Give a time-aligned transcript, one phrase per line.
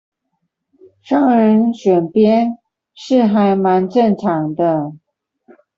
[1.03, 2.57] 商人選邊
[2.95, 4.93] 是還蠻正常的